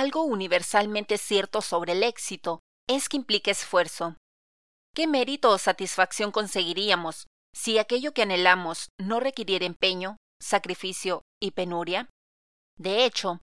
Algo 0.00 0.22
universalmente 0.22 1.18
cierto 1.18 1.60
sobre 1.60 1.92
el 1.92 2.02
éxito 2.02 2.60
es 2.88 3.10
que 3.10 3.18
implica 3.18 3.50
esfuerzo. 3.50 4.16
¿Qué 4.94 5.06
mérito 5.06 5.50
o 5.50 5.58
satisfacción 5.58 6.32
conseguiríamos 6.32 7.26
si 7.54 7.76
aquello 7.76 8.14
que 8.14 8.22
anhelamos 8.22 8.88
no 8.98 9.20
requiriera 9.20 9.66
empeño, 9.66 10.16
sacrificio 10.40 11.20
y 11.38 11.50
penuria? 11.50 12.08
De 12.78 13.04
hecho, 13.04 13.42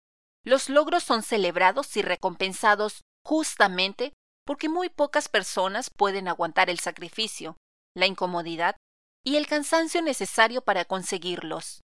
los 0.44 0.68
logros 0.68 1.06
son 1.06 1.24
celebrados 1.24 1.96
y 1.96 2.02
recompensados 2.02 2.99
justamente 3.26 4.12
porque 4.46 4.68
muy 4.68 4.90
pocas 4.90 5.29
personas 5.29 5.90
pueden 5.90 6.28
aguantar 6.28 6.70
el 6.70 6.79
sacrificio, 6.79 7.56
la 7.96 8.08
incomodidad 8.08 8.76
y 9.24 9.38
el 9.38 9.47
cansancio 9.47 10.02
necesario 10.02 10.62
para 10.62 10.83
conseguirlos. 10.83 11.79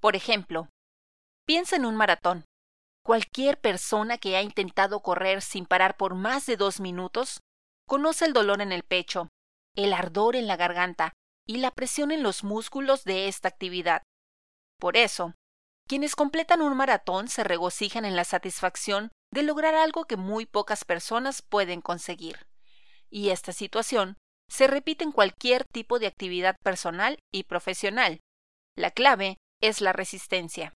Por 0.00 0.14
ejemplo, 0.14 0.68
piensa 1.44 1.74
en 1.74 1.84
un 1.84 1.96
maratón. 1.96 2.44
Cualquier 3.08 3.58
persona 3.58 4.18
que 4.18 4.36
ha 4.36 4.42
intentado 4.42 5.00
correr 5.00 5.40
sin 5.40 5.64
parar 5.64 5.96
por 5.96 6.14
más 6.14 6.44
de 6.44 6.58
dos 6.58 6.78
minutos 6.78 7.40
conoce 7.86 8.26
el 8.26 8.34
dolor 8.34 8.60
en 8.60 8.70
el 8.70 8.82
pecho, 8.82 9.30
el 9.74 9.94
ardor 9.94 10.36
en 10.36 10.46
la 10.46 10.56
garganta 10.56 11.14
y 11.46 11.56
la 11.56 11.70
presión 11.70 12.10
en 12.10 12.22
los 12.22 12.44
músculos 12.44 13.04
de 13.04 13.28
esta 13.28 13.48
actividad. 13.48 14.02
Por 14.78 14.98
eso, 14.98 15.32
quienes 15.88 16.14
completan 16.16 16.60
un 16.60 16.76
maratón 16.76 17.28
se 17.28 17.44
regocijan 17.44 18.04
en 18.04 18.14
la 18.14 18.24
satisfacción 18.24 19.10
de 19.32 19.42
lograr 19.42 19.74
algo 19.74 20.04
que 20.04 20.18
muy 20.18 20.44
pocas 20.44 20.84
personas 20.84 21.40
pueden 21.40 21.80
conseguir. 21.80 22.46
Y 23.08 23.30
esta 23.30 23.54
situación 23.54 24.18
se 24.50 24.66
repite 24.66 25.02
en 25.04 25.12
cualquier 25.12 25.64
tipo 25.64 25.98
de 25.98 26.08
actividad 26.08 26.56
personal 26.62 27.18
y 27.32 27.44
profesional. 27.44 28.20
La 28.76 28.90
clave 28.90 29.38
es 29.62 29.80
la 29.80 29.94
resistencia. 29.94 30.74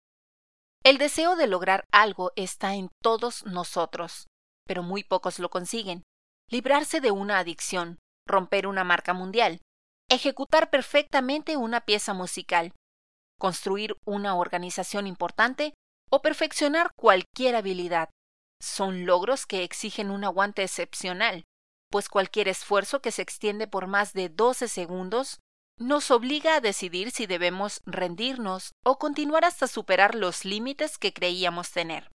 El 0.84 0.98
deseo 0.98 1.36
de 1.36 1.46
lograr 1.46 1.86
algo 1.92 2.32
está 2.34 2.74
en 2.74 2.90
todos 3.00 3.46
nosotros, 3.46 4.26
pero 4.66 4.82
muy 4.82 5.04
pocos 5.04 5.38
lo 5.38 5.48
consiguen. 5.48 6.02
Librarse 6.50 7.00
de 7.00 7.12
una 7.12 7.38
adicción, 7.38 8.00
romper 8.26 8.66
una 8.66 8.82
marca 8.82 9.12
mundial, 9.12 9.60
ejecutar 10.10 10.70
perfectamente 10.70 11.56
una 11.56 11.82
pieza 11.82 12.14
musical, 12.14 12.72
construir 13.38 13.96
una 14.04 14.34
organización 14.34 15.06
importante 15.06 15.72
o 16.10 16.20
perfeccionar 16.20 16.90
cualquier 16.96 17.54
habilidad. 17.54 18.10
Son 18.60 19.06
logros 19.06 19.46
que 19.46 19.62
exigen 19.62 20.10
un 20.10 20.24
aguante 20.24 20.64
excepcional, 20.64 21.44
pues 21.92 22.08
cualquier 22.08 22.48
esfuerzo 22.48 23.00
que 23.00 23.12
se 23.12 23.22
extiende 23.22 23.68
por 23.68 23.86
más 23.86 24.14
de 24.14 24.28
12 24.30 24.66
segundos 24.66 25.38
nos 25.78 26.10
obliga 26.10 26.56
a 26.56 26.60
decidir 26.60 27.10
si 27.10 27.26
debemos 27.26 27.82
rendirnos 27.86 28.72
o 28.84 28.98
continuar 28.98 29.44
hasta 29.44 29.66
superar 29.66 30.14
los 30.14 30.44
límites 30.44 30.98
que 30.98 31.12
creíamos 31.12 31.70
tener. 31.70 32.10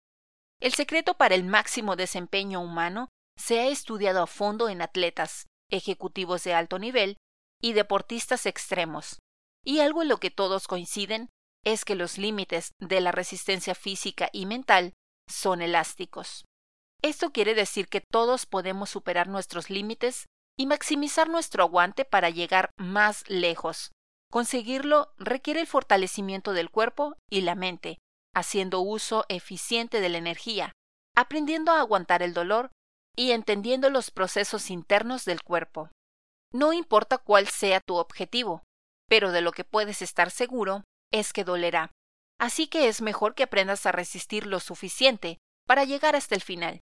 El 0.59 0.73
secreto 0.73 1.15
para 1.15 1.35
el 1.35 1.43
máximo 1.43 1.95
desempeño 1.95 2.61
humano 2.61 3.09
se 3.37 3.59
ha 3.59 3.67
estudiado 3.67 4.21
a 4.21 4.27
fondo 4.27 4.69
en 4.69 4.81
atletas, 4.81 5.47
ejecutivos 5.69 6.43
de 6.43 6.53
alto 6.53 6.79
nivel 6.79 7.17
y 7.61 7.73
deportistas 7.73 8.45
extremos, 8.45 9.19
y 9.63 9.79
algo 9.79 10.01
en 10.01 10.09
lo 10.09 10.17
que 10.17 10.31
todos 10.31 10.67
coinciden 10.67 11.29
es 11.63 11.85
que 11.85 11.95
los 11.95 12.17
límites 12.17 12.71
de 12.79 13.01
la 13.01 13.11
resistencia 13.11 13.73
física 13.75 14.29
y 14.33 14.45
mental 14.45 14.93
son 15.29 15.61
elásticos. 15.61 16.45
Esto 17.01 17.31
quiere 17.31 17.53
decir 17.53 17.87
que 17.87 18.01
todos 18.01 18.45
podemos 18.45 18.89
superar 18.89 19.27
nuestros 19.27 19.69
límites 19.69 20.25
y 20.57 20.65
maximizar 20.65 21.29
nuestro 21.29 21.63
aguante 21.63 22.05
para 22.05 22.29
llegar 22.29 22.69
más 22.77 23.23
lejos. 23.27 23.91
Conseguirlo 24.31 25.13
requiere 25.17 25.61
el 25.61 25.67
fortalecimiento 25.67 26.53
del 26.53 26.69
cuerpo 26.69 27.15
y 27.29 27.41
la 27.41 27.55
mente, 27.55 27.97
haciendo 28.33 28.81
uso 28.81 29.25
eficiente 29.29 30.01
de 30.01 30.09
la 30.09 30.17
energía, 30.17 30.73
aprendiendo 31.15 31.71
a 31.71 31.79
aguantar 31.79 32.23
el 32.23 32.33
dolor 32.33 32.71
y 33.15 33.31
entendiendo 33.31 33.89
los 33.89 34.11
procesos 34.11 34.69
internos 34.69 35.25
del 35.25 35.43
cuerpo. 35.43 35.89
No 36.51 36.73
importa 36.73 37.17
cuál 37.17 37.47
sea 37.47 37.79
tu 37.79 37.95
objetivo, 37.95 38.63
pero 39.07 39.31
de 39.31 39.41
lo 39.41 39.51
que 39.51 39.63
puedes 39.63 40.01
estar 40.01 40.31
seguro 40.31 40.83
es 41.11 41.33
que 41.33 41.43
dolerá. 41.43 41.91
Así 42.39 42.67
que 42.67 42.87
es 42.87 43.01
mejor 43.01 43.35
que 43.35 43.43
aprendas 43.43 43.85
a 43.85 43.91
resistir 43.91 44.47
lo 44.47 44.59
suficiente 44.59 45.37
para 45.67 45.83
llegar 45.83 46.15
hasta 46.15 46.35
el 46.35 46.41
final. 46.41 46.81